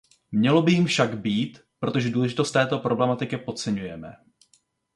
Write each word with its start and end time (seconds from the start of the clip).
Mělo 0.31 0.61
by 0.61 0.71
jím 0.71 0.85
však 0.85 1.17
být, 1.19 1.61
protože 1.79 2.09
důležitost 2.09 2.51
této 2.51 2.79
problematiky 2.79 3.37
podceňujeme. 3.37 4.15